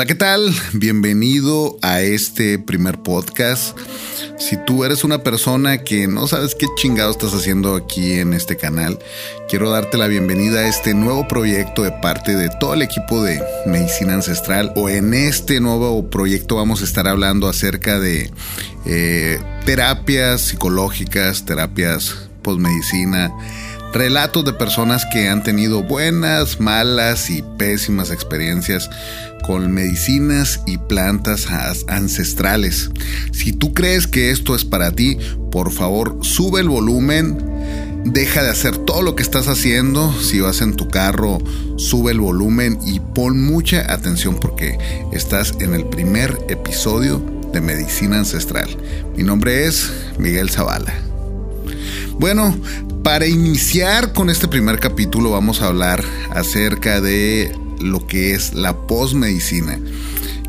Hola, 0.00 0.06
¿qué 0.06 0.14
tal? 0.14 0.54
Bienvenido 0.72 1.76
a 1.82 2.00
este 2.00 2.58
primer 2.58 3.02
podcast. 3.02 3.76
Si 4.38 4.56
tú 4.64 4.84
eres 4.84 5.04
una 5.04 5.22
persona 5.22 5.84
que 5.84 6.08
no 6.08 6.26
sabes 6.26 6.54
qué 6.54 6.64
chingado 6.74 7.10
estás 7.10 7.34
haciendo 7.34 7.74
aquí 7.74 8.12
en 8.12 8.32
este 8.32 8.56
canal, 8.56 8.98
quiero 9.46 9.68
darte 9.68 9.98
la 9.98 10.06
bienvenida 10.06 10.60
a 10.60 10.68
este 10.68 10.94
nuevo 10.94 11.28
proyecto 11.28 11.82
de 11.82 11.90
parte 11.90 12.34
de 12.34 12.48
todo 12.58 12.72
el 12.72 12.80
equipo 12.80 13.22
de 13.22 13.42
Medicina 13.66 14.14
Ancestral. 14.14 14.72
O 14.74 14.88
en 14.88 15.12
este 15.12 15.60
nuevo 15.60 16.08
proyecto 16.08 16.56
vamos 16.56 16.80
a 16.80 16.84
estar 16.84 17.06
hablando 17.06 17.46
acerca 17.46 18.00
de 18.00 18.30
eh, 18.86 19.38
terapias 19.66 20.40
psicológicas, 20.40 21.44
terapias 21.44 22.30
postmedicina 22.40 23.30
relatos 23.92 24.44
de 24.44 24.52
personas 24.52 25.04
que 25.12 25.28
han 25.28 25.42
tenido 25.42 25.82
buenas, 25.82 26.60
malas 26.60 27.30
y 27.30 27.42
pésimas 27.58 28.10
experiencias 28.10 28.88
con 29.42 29.72
medicinas 29.72 30.60
y 30.66 30.78
plantas 30.78 31.48
ancestrales. 31.88 32.90
Si 33.32 33.52
tú 33.52 33.74
crees 33.74 34.06
que 34.06 34.30
esto 34.30 34.54
es 34.54 34.64
para 34.64 34.92
ti, 34.92 35.18
por 35.50 35.72
favor 35.72 36.18
sube 36.22 36.60
el 36.60 36.68
volumen. 36.68 37.38
Deja 38.04 38.42
de 38.42 38.50
hacer 38.50 38.78
todo 38.78 39.02
lo 39.02 39.14
que 39.14 39.22
estás 39.22 39.48
haciendo. 39.48 40.12
Si 40.20 40.40
vas 40.40 40.60
en 40.62 40.74
tu 40.74 40.88
carro, 40.88 41.38
sube 41.76 42.12
el 42.12 42.20
volumen 42.20 42.78
y 42.86 43.00
pon 43.00 43.42
mucha 43.42 43.92
atención 43.92 44.38
porque 44.38 44.78
estás 45.12 45.54
en 45.60 45.74
el 45.74 45.84
primer 45.86 46.38
episodio 46.48 47.22
de 47.52 47.60
Medicina 47.60 48.18
Ancestral. 48.18 48.68
Mi 49.16 49.24
nombre 49.24 49.66
es 49.66 49.90
Miguel 50.18 50.48
Zavala. 50.50 50.94
Bueno, 52.18 52.54
para 53.02 53.26
iniciar 53.26 54.12
con 54.12 54.30
este 54.30 54.48
primer 54.48 54.78
capítulo 54.78 55.30
vamos 55.30 55.62
a 55.62 55.66
hablar 55.66 56.04
acerca 56.30 57.00
de 57.00 57.52
lo 57.80 58.06
que 58.06 58.32
es 58.34 58.54
la 58.54 58.76
posmedicina. 58.86 59.78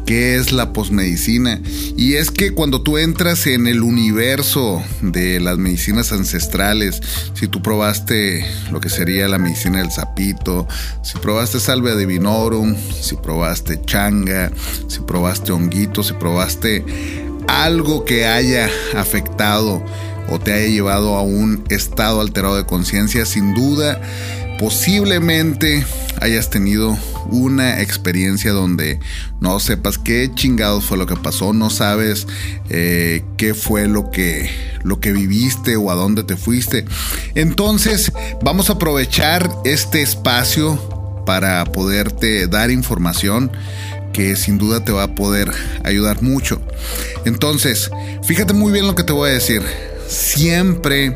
¿Qué 0.05 0.35
es 0.35 0.51
la 0.51 0.73
posmedicina? 0.73 1.61
Y 1.95 2.15
es 2.15 2.31
que 2.31 2.53
cuando 2.53 2.81
tú 2.81 2.97
entras 2.97 3.47
en 3.47 3.67
el 3.67 3.81
universo 3.83 4.83
de 5.01 5.39
las 5.39 5.57
medicinas 5.57 6.11
ancestrales, 6.11 7.01
si 7.33 7.47
tú 7.47 7.61
probaste 7.61 8.45
lo 8.71 8.81
que 8.81 8.89
sería 8.89 9.27
la 9.27 9.37
medicina 9.37 9.77
del 9.77 9.91
sapito, 9.91 10.67
si 11.03 11.17
probaste 11.19 11.59
salvia 11.59 11.95
divinorum, 11.95 12.75
si 12.99 13.15
probaste 13.15 13.79
changa, 13.85 14.51
si 14.87 14.99
probaste 15.01 15.51
honguito, 15.51 16.03
si 16.03 16.13
probaste 16.13 16.83
algo 17.47 18.05
que 18.05 18.25
haya 18.25 18.69
afectado 18.95 19.83
o 20.29 20.39
te 20.39 20.53
haya 20.53 20.67
llevado 20.67 21.15
a 21.15 21.21
un 21.21 21.63
estado 21.69 22.21
alterado 22.21 22.55
de 22.55 22.65
conciencia, 22.65 23.25
sin 23.25 23.53
duda, 23.53 24.01
posiblemente 24.57 25.85
hayas 26.21 26.49
tenido 26.49 26.97
una 27.31 27.81
experiencia 27.81 28.51
donde 28.51 28.99
no 29.39 29.59
sepas 29.59 29.97
qué 29.97 30.29
chingados 30.33 30.85
fue 30.85 30.97
lo 30.97 31.07
que 31.07 31.15
pasó, 31.15 31.51
no 31.51 31.69
sabes 31.69 32.27
eh, 32.69 33.23
qué 33.37 33.53
fue 33.53 33.87
lo 33.87 34.11
que, 34.11 34.49
lo 34.83 34.99
que 34.99 35.11
viviste 35.11 35.75
o 35.77 35.89
a 35.89 35.95
dónde 35.95 36.23
te 36.23 36.37
fuiste. 36.37 36.85
Entonces 37.33 38.11
vamos 38.43 38.69
a 38.69 38.73
aprovechar 38.73 39.49
este 39.65 40.01
espacio 40.01 40.79
para 41.25 41.65
poderte 41.65 42.47
dar 42.47 42.71
información 42.71 43.51
que 44.13 44.35
sin 44.35 44.57
duda 44.57 44.83
te 44.83 44.91
va 44.91 45.03
a 45.03 45.15
poder 45.15 45.51
ayudar 45.83 46.21
mucho. 46.21 46.61
Entonces, 47.25 47.89
fíjate 48.23 48.53
muy 48.53 48.71
bien 48.71 48.87
lo 48.87 48.95
que 48.95 49.03
te 49.03 49.13
voy 49.13 49.29
a 49.29 49.33
decir. 49.33 49.61
Siempre 50.07 51.13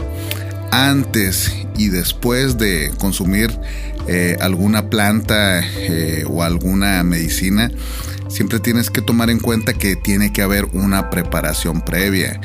antes 0.72 1.52
y 1.78 1.90
después 1.90 2.58
de 2.58 2.92
consumir 2.98 3.52
eh, 4.08 4.38
alguna 4.40 4.90
planta 4.90 5.62
eh, 5.78 6.26
o 6.30 6.44
alguna 6.44 7.04
medicina, 7.04 7.72
siempre 8.30 8.60
tienes 8.60 8.90
que 8.90 9.02
tomar 9.02 9.30
en 9.30 9.40
cuenta 9.40 9.74
que 9.74 9.96
tiene 9.96 10.32
que 10.32 10.42
haber 10.42 10.66
una 10.74 11.10
preparación 11.10 11.82
previa. 11.82 12.40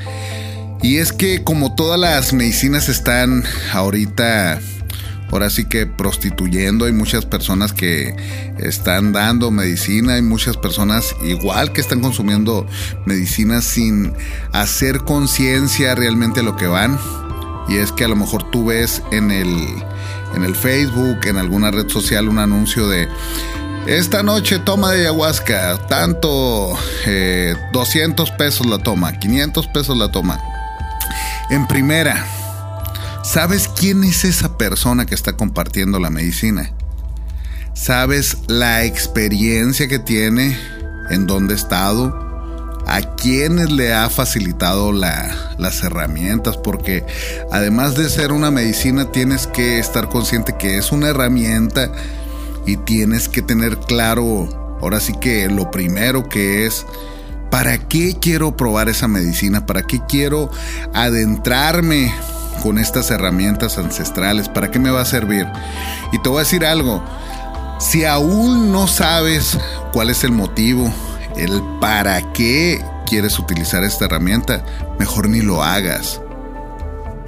Y 0.82 0.98
es 0.98 1.12
que 1.12 1.44
como 1.44 1.74
todas 1.74 2.00
las 2.00 2.32
medicinas 2.32 2.88
están 2.88 3.44
ahorita, 3.72 4.60
ahora 5.30 5.50
sí 5.50 5.64
que 5.64 5.86
prostituyendo, 5.86 6.84
hay 6.84 6.92
muchas 6.92 7.26
personas 7.26 7.72
que 7.72 8.14
están 8.58 9.12
dando 9.12 9.50
medicina, 9.50 10.14
hay 10.14 10.22
muchas 10.22 10.56
personas 10.56 11.14
igual 11.24 11.72
que 11.72 11.80
están 11.80 12.00
consumiendo 12.00 12.66
medicina 13.06 13.60
sin 13.60 14.12
hacer 14.52 15.00
conciencia 15.00 15.94
realmente 15.94 16.40
a 16.40 16.42
lo 16.42 16.56
que 16.56 16.66
van. 16.66 16.98
Y 17.68 17.76
es 17.76 17.92
que 17.92 18.04
a 18.04 18.08
lo 18.08 18.16
mejor 18.16 18.50
tú 18.50 18.66
ves 18.66 19.02
en 19.12 19.30
el, 19.30 19.66
en 20.34 20.44
el 20.44 20.56
Facebook, 20.56 21.18
en 21.24 21.36
alguna 21.36 21.70
red 21.70 21.88
social, 21.88 22.28
un 22.28 22.38
anuncio 22.38 22.88
de 22.88 23.08
esta 23.86 24.22
noche 24.22 24.58
toma 24.58 24.92
de 24.92 25.00
ayahuasca, 25.00 25.78
tanto 25.88 26.76
200 27.72 28.28
eh, 28.28 28.32
pesos 28.36 28.66
la 28.66 28.78
toma, 28.78 29.12
500 29.18 29.66
pesos 29.68 29.96
la 29.96 30.10
toma. 30.10 30.38
En 31.48 31.66
primera, 31.66 32.26
¿sabes 33.22 33.68
quién 33.68 34.04
es 34.04 34.24
esa 34.24 34.56
persona 34.56 35.06
que 35.06 35.14
está 35.14 35.36
compartiendo 35.36 35.98
la 35.98 36.10
medicina? 36.10 36.72
¿Sabes 37.74 38.38
la 38.46 38.84
experiencia 38.84 39.88
que 39.88 39.98
tiene? 39.98 40.56
¿En 41.10 41.26
dónde 41.26 41.54
ha 41.54 41.56
estado? 41.56 42.30
a 42.86 43.02
quienes 43.14 43.70
le 43.70 43.92
ha 43.94 44.10
facilitado 44.10 44.90
las 44.90 45.82
herramientas, 45.84 46.56
porque 46.56 47.04
además 47.52 47.94
de 47.94 48.08
ser 48.08 48.32
una 48.32 48.50
medicina 48.50 49.12
tienes 49.12 49.46
que 49.46 49.78
estar 49.78 50.08
consciente 50.08 50.56
que 50.58 50.76
es 50.76 50.90
una 50.90 51.08
herramienta 51.08 51.92
y 52.66 52.76
tienes 52.78 53.28
que 53.28 53.42
tener 53.42 53.78
claro, 53.78 54.78
ahora 54.80 54.98
sí 54.98 55.12
que 55.20 55.48
lo 55.48 55.70
primero 55.70 56.28
que 56.28 56.66
es, 56.66 56.84
¿para 57.48 57.78
qué 57.78 58.16
quiero 58.20 58.56
probar 58.56 58.88
esa 58.88 59.06
medicina? 59.06 59.66
¿Para 59.66 59.82
qué 59.82 60.00
quiero 60.08 60.50
adentrarme 60.92 62.12
con 62.62 62.78
estas 62.78 63.10
herramientas 63.10 63.78
ancestrales? 63.78 64.48
¿Para 64.48 64.70
qué 64.70 64.78
me 64.78 64.90
va 64.90 65.02
a 65.02 65.06
servir? 65.06 65.46
Y 66.12 66.18
te 66.20 66.28
voy 66.28 66.38
a 66.38 66.44
decir 66.44 66.64
algo, 66.64 67.02
si 67.78 68.04
aún 68.04 68.72
no 68.72 68.86
sabes 68.86 69.58
cuál 69.92 70.10
es 70.10 70.24
el 70.24 70.32
motivo, 70.32 70.92
el 71.36 71.62
para 71.80 72.32
qué 72.32 72.84
quieres 73.06 73.38
utilizar 73.38 73.82
esta 73.84 74.04
herramienta, 74.04 74.64
mejor 74.98 75.28
ni 75.28 75.40
lo 75.40 75.62
hagas. 75.62 76.20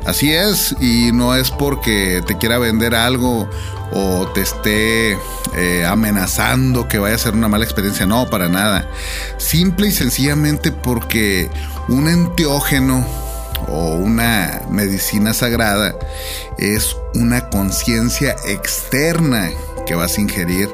Así 0.06 0.32
es, 0.32 0.74
y 0.80 1.12
no 1.12 1.34
es 1.34 1.50
porque 1.50 2.22
te 2.26 2.36
quiera 2.36 2.58
vender 2.58 2.94
algo 2.94 3.48
o 3.92 4.26
te 4.34 4.40
esté 4.40 5.18
eh, 5.54 5.84
amenazando 5.86 6.88
que 6.88 6.98
vaya 6.98 7.14
a 7.14 7.18
ser 7.18 7.34
una 7.34 7.48
mala 7.48 7.64
experiencia, 7.64 8.04
no, 8.06 8.28
para 8.28 8.48
nada. 8.48 8.88
Simple 9.38 9.88
y 9.88 9.92
sencillamente 9.92 10.72
porque 10.72 11.50
un 11.88 12.08
enteógeno 12.08 13.06
o 13.72 13.94
una 13.94 14.62
medicina 14.70 15.32
sagrada 15.32 15.96
es 16.58 16.94
una 17.14 17.48
conciencia 17.48 18.36
externa 18.46 19.50
que 19.86 19.94
vas 19.94 20.18
a 20.18 20.20
ingerir. 20.20 20.68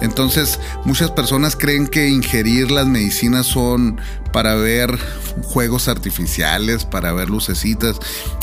Entonces, 0.00 0.58
muchas 0.84 1.10
personas 1.10 1.56
creen 1.56 1.88
que 1.88 2.08
ingerir 2.08 2.70
las 2.70 2.86
medicinas 2.86 3.46
son 3.46 4.00
para 4.32 4.54
ver 4.54 4.96
juegos 5.42 5.88
artificiales, 5.88 6.84
para 6.84 7.12
ver 7.12 7.28
lucecitas. 7.28 7.96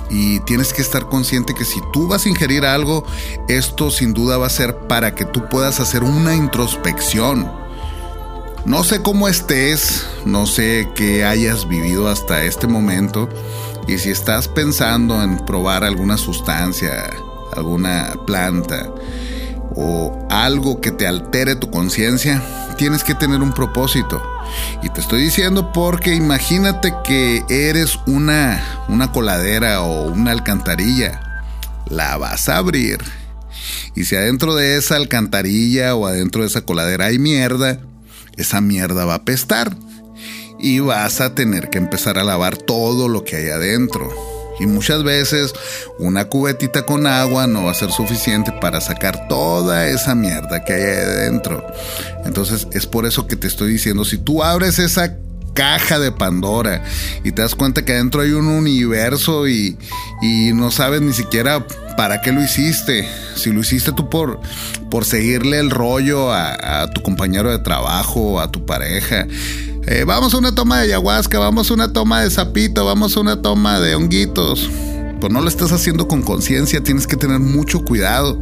Y 0.10 0.42
tienes 0.42 0.74
que 0.74 0.82
estar 0.82 1.08
consciente 1.08 1.56
que 1.56 1.66
si 1.66 1.80
tú 1.94 2.08
vas 2.08 2.26
a 2.26 2.30
ingerir 2.30 2.66
algo, 2.66 3.06
esto 3.48 3.90
sin 3.90 4.14
duda 4.14 4.38
va 4.38 4.48
a 4.48 4.52
ser 4.52 4.76
para 4.90 5.16
que 5.16 5.26
tú 5.26 5.48
puedas 5.50 5.80
hacer 5.80 6.04
una 6.04 6.36
introspección. 6.36 7.50
No 8.66 8.84
sé 8.84 9.02
cómo 9.02 9.28
estés, 9.28 10.06
no 10.26 10.46
sé 10.46 10.88
qué 10.96 11.26
hayas 11.26 11.68
vivido 11.68 12.08
hasta 12.08 12.44
este 12.44 12.68
momento. 12.68 13.30
Y 13.88 13.98
si 13.98 14.12
estás 14.12 14.48
pensando 14.48 15.22
en 15.22 15.46
probar 15.46 15.84
alguna 15.84 16.18
sustancia, 16.18 17.10
alguna 17.56 18.14
planta, 18.26 18.90
o 19.76 20.28
algo 20.30 20.82
que 20.82 20.92
te 20.92 21.08
altere 21.08 21.56
tu 21.56 21.70
conciencia, 21.70 22.42
tienes 22.78 23.04
que 23.04 23.16
tener 23.16 23.42
un 23.42 23.54
propósito. 23.54 24.22
Y 24.82 24.90
te 24.90 25.02
estoy 25.02 25.24
diciendo 25.24 25.72
porque 25.72 26.14
imagínate 26.14 26.94
que 27.04 27.44
eres 27.50 28.00
una, 28.06 28.64
una 28.88 29.12
coladera 29.12 29.82
o 29.82 30.08
una 30.08 30.32
alcantarilla. 30.32 31.46
La 31.90 32.18
vas 32.18 32.50
a 32.50 32.58
abrir. 32.58 33.00
Y 33.96 34.06
si 34.06 34.16
adentro 34.16 34.56
de 34.56 34.78
esa 34.78 34.96
alcantarilla 34.96 35.96
o 35.96 36.08
adentro 36.08 36.42
de 36.42 36.48
esa 36.48 36.62
coladera 36.62 37.06
hay 37.06 37.20
mierda, 37.20 37.80
esa 38.36 38.62
mierda 38.62 39.06
va 39.06 39.14
a 39.14 39.18
apestar. 39.18 39.76
Y 40.64 40.80
vas 40.80 41.22
a 41.22 41.36
tener 41.36 41.70
que 41.70 41.78
empezar 41.78 42.18
a 42.18 42.24
lavar 42.24 42.58
todo 42.58 43.08
lo 43.08 43.24
que 43.24 43.36
hay 43.36 43.50
adentro. 43.50 44.10
Y 44.60 44.66
muchas 44.66 45.04
veces 45.04 45.54
una 46.00 46.26
cubetita 46.26 46.86
con 46.86 47.06
agua 47.06 47.46
no 47.48 47.66
va 47.66 47.72
a 47.72 47.76
ser 47.76 47.92
suficiente 47.92 48.52
para 48.62 48.82
sacar 48.82 49.28
toda 49.28 49.88
esa 49.88 50.16
mierda 50.16 50.64
que 50.64 50.74
hay 50.74 50.82
adentro. 50.82 51.66
Entonces 52.26 52.68
es 52.72 52.88
por 52.88 53.06
eso 53.06 53.28
que 53.28 53.36
te 53.36 53.48
estoy 53.48 53.74
diciendo, 53.74 54.06
si 54.06 54.18
tú 54.18 54.44
abres 54.44 54.80
esa 54.80 55.18
caja 55.54 56.00
de 56.00 56.12
Pandora 56.12 56.84
y 57.24 57.32
te 57.32 57.44
das 57.44 57.54
cuenta 57.54 57.86
que 57.86 57.94
adentro 57.94 58.22
hay 58.22 58.32
un 58.32 58.48
universo 58.48 59.48
y, 59.48 59.78
y 60.22 60.52
no 60.54 60.72
sabes 60.72 61.02
ni 61.02 61.14
siquiera 61.14 61.64
¿para 61.96 62.22
qué 62.22 62.32
lo 62.32 62.42
hiciste? 62.42 63.08
Si 63.36 63.52
lo 63.52 63.62
hiciste 63.62 63.92
tú 63.92 64.10
por, 64.10 64.40
por 64.90 65.06
seguirle 65.06 65.60
el 65.60 65.70
rollo 65.70 66.32
a, 66.34 66.90
tu 66.94 67.02
compañero 67.02 67.52
de 67.52 67.60
trabajo, 67.60 68.40
a 68.40 68.52
tu 68.52 68.66
pareja. 68.66 69.28
Eh, 69.86 70.06
vamos 70.06 70.34
a 70.34 70.38
una 70.38 70.56
toma 70.56 70.78
de 70.78 70.86
ayahuasca, 70.86 71.40
vamos 71.40 71.70
a 71.70 71.74
una 71.74 71.92
toma 71.92 72.22
de 72.22 72.32
sapito, 72.32 72.86
vamos 72.86 73.18
a 73.18 73.20
una 73.20 73.42
toma 73.42 73.82
de 73.82 73.96
honguitos. 73.96 74.70
Pues 75.20 75.32
no 75.32 75.42
lo 75.42 75.50
estás 75.50 75.74
haciendo 75.74 76.08
con 76.08 76.22
conciencia, 76.22 76.82
tienes 76.82 77.06
que 77.06 77.18
tener 77.18 77.40
mucho 77.40 77.84
cuidado. 77.84 78.40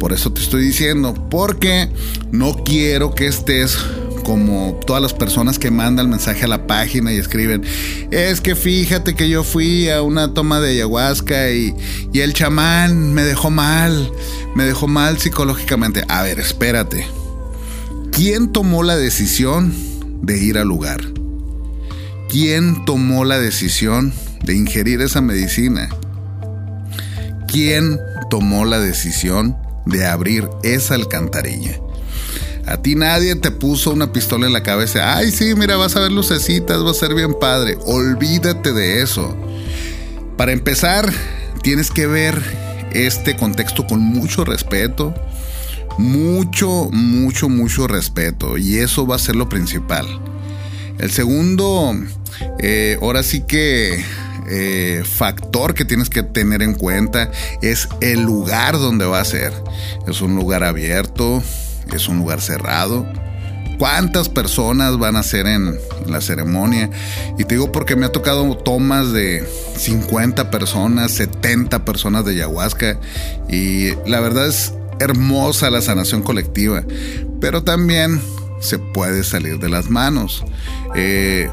Por 0.00 0.12
eso 0.12 0.32
te 0.32 0.40
estoy 0.40 0.64
diciendo, 0.64 1.14
porque 1.30 1.88
no 2.32 2.64
quiero 2.64 3.14
que 3.14 3.28
estés 3.28 3.78
como 4.24 4.80
todas 4.84 5.00
las 5.00 5.12
personas 5.12 5.58
que 5.60 5.70
mandan 5.70 6.10
mensaje 6.10 6.44
a 6.44 6.48
la 6.48 6.66
página 6.66 7.12
y 7.12 7.16
escriben, 7.16 7.64
es 8.10 8.40
que 8.40 8.54
fíjate 8.54 9.14
que 9.14 9.28
yo 9.28 9.44
fui 9.44 9.88
a 9.88 10.02
una 10.02 10.34
toma 10.34 10.60
de 10.60 10.70
ayahuasca 10.70 11.50
y, 11.50 11.74
y 12.12 12.20
el 12.20 12.32
chamán 12.32 13.14
me 13.14 13.22
dejó 13.22 13.50
mal, 13.50 14.10
me 14.56 14.64
dejó 14.64 14.88
mal 14.88 15.18
psicológicamente. 15.18 16.04
A 16.08 16.22
ver, 16.22 16.40
espérate. 16.40 17.06
¿Quién 18.10 18.50
tomó 18.52 18.82
la 18.82 18.96
decisión 18.96 19.91
de 20.22 20.38
ir 20.38 20.56
al 20.56 20.68
lugar? 20.68 21.00
¿Quién 22.30 22.84
tomó 22.86 23.24
la 23.26 23.38
decisión 23.38 24.12
de 24.42 24.56
ingerir 24.56 25.02
esa 25.02 25.20
medicina? 25.20 25.90
¿Quién 27.46 28.00
tomó 28.30 28.64
la 28.64 28.80
decisión 28.80 29.56
de 29.84 30.06
abrir 30.06 30.48
esa 30.62 30.94
alcantarilla? 30.94 31.78
A 32.66 32.80
ti 32.80 32.94
nadie 32.94 33.34
te 33.34 33.50
puso 33.50 33.90
una 33.90 34.12
pistola 34.12 34.46
en 34.46 34.52
la 34.52 34.62
cabeza. 34.62 35.16
Ay, 35.16 35.30
sí, 35.32 35.54
mira, 35.54 35.76
vas 35.76 35.96
a 35.96 36.00
ver 36.00 36.12
lucecitas, 36.12 36.84
va 36.84 36.92
a 36.92 36.94
ser 36.94 37.14
bien 37.14 37.34
padre. 37.38 37.76
Olvídate 37.84 38.72
de 38.72 39.02
eso. 39.02 39.36
Para 40.38 40.52
empezar, 40.52 41.12
tienes 41.62 41.90
que 41.90 42.06
ver 42.06 42.40
este 42.92 43.36
contexto 43.36 43.86
con 43.86 44.00
mucho 44.00 44.44
respeto. 44.44 45.14
Mucho, 45.98 46.88
mucho, 46.92 47.48
mucho 47.48 47.86
respeto. 47.86 48.58
Y 48.58 48.78
eso 48.78 49.06
va 49.06 49.16
a 49.16 49.18
ser 49.18 49.36
lo 49.36 49.48
principal. 49.48 50.06
El 50.98 51.10
segundo, 51.10 51.94
eh, 52.60 52.98
ahora 53.00 53.22
sí 53.22 53.42
que 53.42 54.02
eh, 54.48 55.02
factor 55.04 55.74
que 55.74 55.84
tienes 55.84 56.10
que 56.10 56.22
tener 56.22 56.62
en 56.62 56.74
cuenta 56.74 57.30
es 57.62 57.88
el 58.00 58.22
lugar 58.22 58.74
donde 58.74 59.06
va 59.06 59.20
a 59.20 59.24
ser. 59.24 59.52
Es 60.06 60.20
un 60.20 60.34
lugar 60.34 60.64
abierto, 60.64 61.42
es 61.92 62.08
un 62.08 62.18
lugar 62.18 62.40
cerrado. 62.40 63.06
¿Cuántas 63.78 64.28
personas 64.28 64.98
van 64.98 65.16
a 65.16 65.22
ser 65.22 65.46
en 65.46 65.76
la 66.06 66.20
ceremonia? 66.20 66.90
Y 67.38 67.44
te 67.44 67.54
digo 67.54 67.72
porque 67.72 67.96
me 67.96 68.06
ha 68.06 68.12
tocado 68.12 68.56
tomas 68.56 69.12
de 69.12 69.44
50 69.76 70.50
personas, 70.50 71.10
70 71.12 71.84
personas 71.84 72.24
de 72.24 72.32
ayahuasca. 72.32 73.00
Y 73.48 73.90
la 74.06 74.20
verdad 74.20 74.46
es 74.46 74.74
hermosa 75.00 75.70
la 75.70 75.80
sanación 75.80 76.22
colectiva. 76.22 76.84
Pero 77.40 77.62
también 77.62 78.20
se 78.60 78.78
puede 78.78 79.24
salir 79.24 79.58
de 79.58 79.68
las 79.68 79.90
manos. 79.90 80.44
Eh, 80.94 81.50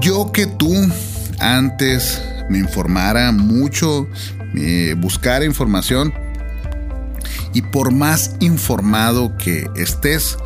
yo 0.00 0.32
que 0.32 0.46
tú 0.46 0.74
antes 1.38 2.22
me 2.48 2.58
informara 2.58 3.32
mucho, 3.32 4.06
eh, 4.56 4.94
buscara 4.98 5.44
información, 5.44 6.12
y 7.52 7.62
por 7.62 7.92
más 7.92 8.36
informado 8.40 9.36
que 9.36 9.66
estés, 9.76 10.36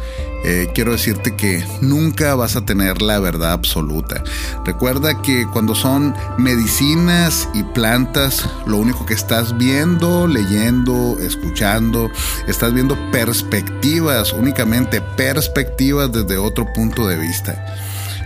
eh, 0.45 0.69
quiero 0.75 0.93
decirte 0.93 1.35
que 1.37 1.65
nunca 1.81 2.35
vas 2.35 2.55
a 2.55 2.67
tener 2.67 3.01
la 3.01 3.19
verdad 3.19 3.53
absoluta. 3.53 4.23
Recuerda 4.67 5.23
que 5.23 5.47
cuando 5.47 5.75
son 5.75 6.15
medicinas 6.37 7.49
y 7.55 7.63
plantas, 7.63 8.47
lo 8.67 8.77
único 8.77 9.07
que 9.07 9.15
estás 9.15 9.57
viendo, 9.57 10.27
leyendo, 10.27 11.17
escuchando, 11.19 12.11
estás 12.47 12.75
viendo 12.75 12.95
perspectivas, 13.11 14.35
únicamente 14.35 15.01
perspectivas 15.01 16.13
desde 16.13 16.37
otro 16.37 16.67
punto 16.75 17.07
de 17.07 17.17
vista. 17.17 17.65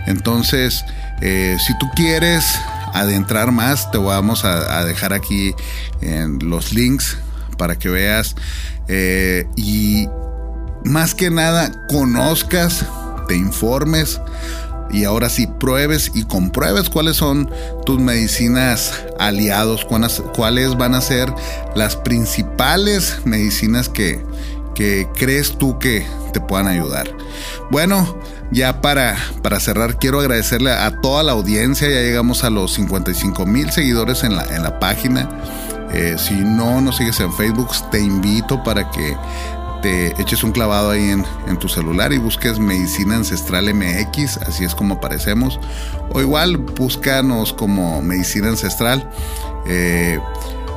Entonces, 0.05 0.83
eh, 1.21 1.55
si 1.65 1.77
tú 1.77 1.87
quieres 1.95 2.59
adentrar 2.93 3.53
más, 3.53 3.91
te 3.91 3.97
vamos 3.97 4.43
a, 4.43 4.83
dejar 4.83 5.13
aquí 5.13 5.53
en 6.01 6.39
los 6.49 6.73
links 6.73 7.17
para 7.57 7.77
que 7.77 7.89
veas 7.89 8.35
eh, 8.87 9.45
y 9.55 10.07
más 10.85 11.13
que 11.15 11.29
nada 11.29 11.71
conozcas, 11.87 12.85
te 13.27 13.35
informes 13.35 14.19
y 14.91 15.03
ahora 15.03 15.29
sí 15.29 15.47
pruebes 15.47 16.11
y 16.15 16.23
compruebes 16.23 16.89
cuáles 16.89 17.17
son 17.17 17.49
tus 17.85 17.99
medicinas 17.99 19.03
aliados, 19.19 19.85
cuáles 20.33 20.77
van 20.77 20.95
a 20.95 21.01
ser 21.01 21.31
las 21.75 21.95
principales 21.95 23.19
medicinas 23.25 23.87
que, 23.89 24.23
que 24.73 25.07
crees 25.15 25.57
tú 25.57 25.77
que 25.77 26.05
te 26.33 26.39
puedan 26.39 26.67
ayudar. 26.67 27.07
Bueno, 27.69 28.17
ya 28.51 28.81
para, 28.81 29.15
para 29.43 29.59
cerrar, 29.59 29.97
quiero 29.99 30.19
agradecerle 30.19 30.71
a 30.71 31.01
toda 31.01 31.21
la 31.23 31.33
audiencia. 31.33 31.87
Ya 31.87 32.01
llegamos 32.01 32.43
a 32.43 32.49
los 32.49 32.73
55 32.73 33.45
mil 33.45 33.71
seguidores 33.71 34.23
en 34.23 34.35
la, 34.35 34.43
en 34.43 34.63
la 34.63 34.79
página. 34.79 35.29
Eh, 35.91 36.15
si 36.17 36.35
no 36.35 36.81
nos 36.81 36.97
sigues 36.97 37.19
en 37.19 37.33
Facebook, 37.33 37.69
te 37.91 37.99
invito 37.99 38.63
para 38.63 38.89
que 38.91 39.15
te 39.81 40.21
eches 40.21 40.43
un 40.43 40.51
clavado 40.51 40.91
ahí 40.91 41.09
en, 41.09 41.57
tu 41.59 41.67
celular 41.67 42.13
y 42.13 42.17
busques 42.17 42.59
Medicina 42.59 43.15
Ancestral 43.15 43.73
MX, 43.73 44.37
así 44.37 44.63
es 44.63 44.75
como 44.75 44.95
aparecemos. 44.95 45.59
O 46.13 46.21
igual, 46.21 46.57
búscanos 46.57 47.53
como 47.53 48.01
Medicina 48.01 48.49
Ancestral. 48.49 49.09
Eh, 49.67 50.19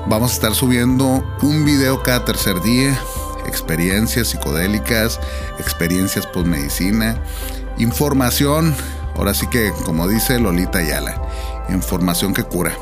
vamos 0.07 0.33
a 0.33 0.35
estar 0.35 0.55
subiendo 0.55 1.25
un 1.43 1.65
video 1.65 2.03
cada 2.03 2.25
tercer 2.25 2.61
día, 2.63 2.99
experiencias 3.47 4.29
psicodélicas, 4.29 5.21
experiencias 5.59 6.27
post 6.27 6.47
medicina, 6.47 7.17
información, 7.79 8.75
ahora 9.17 9.35
sí 9.35 9.47
que 9.49 9.73
como 9.85 10.09
dice 10.09 10.39
Lolita 10.39 10.79
Ayala, 10.79 11.21
información 11.69 12.35
que 12.35 12.45
cura. 12.45 12.75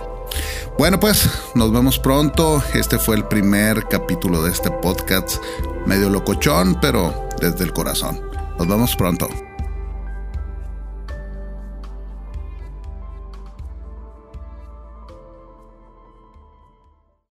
Bueno, 0.81 0.99
pues 0.99 1.29
nos 1.55 1.71
vemos 1.71 1.99
pronto. 1.99 2.63
Este 2.73 2.99
fue 2.99 3.15
el 3.15 3.27
primer 3.27 3.87
capítulo 3.89 4.43
de 4.43 4.51
este 4.51 4.71
podcast, 4.71 5.37
medio 5.85 6.09
locochón, 6.09 6.79
pero 6.81 7.29
desde 7.39 7.65
el 7.65 7.75
corazón. 7.75 8.19
Nos 8.59 8.67
vemos 8.67 8.97
pronto. 8.97 9.29